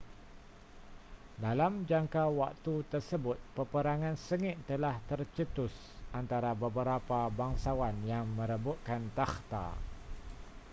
dalam 1.45 1.73
jangka 1.89 2.23
waktu 2.41 2.73
tersebut 2.93 3.37
peperangan 3.57 4.15
sengit 4.27 4.57
telah 4.69 4.95
tercetus 5.09 5.69
antara 6.19 6.51
beberapa 6.63 7.19
bangsawan 7.39 7.93
yang 8.11 8.25
merebutkan 8.37 9.01
takhta 9.17 9.65